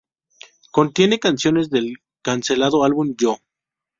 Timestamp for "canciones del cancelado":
1.19-2.83